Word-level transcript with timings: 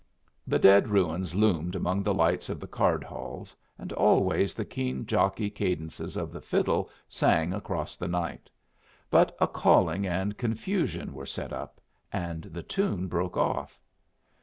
The 0.47 0.57
dead 0.57 0.87
ruins 0.87 1.35
loomed 1.35 1.75
among 1.75 2.01
the 2.01 2.11
lights 2.15 2.49
of 2.49 2.59
the 2.59 2.65
card 2.65 3.03
halls, 3.03 3.55
and 3.77 3.93
always 3.93 4.55
the 4.55 4.65
keen 4.65 5.05
jockey 5.05 5.47
cadences 5.51 6.17
of 6.17 6.31
the 6.31 6.41
fiddle 6.41 6.89
sang 7.07 7.53
across 7.53 7.97
the 7.97 8.07
night. 8.07 8.49
But 9.11 9.37
a 9.39 9.45
calling 9.47 10.07
and 10.07 10.39
confusion 10.39 11.13
were 11.13 11.27
set 11.27 11.53
up, 11.53 11.79
and 12.11 12.45
the 12.45 12.63
tune 12.63 13.05
broke 13.09 13.37
off. 13.37 13.79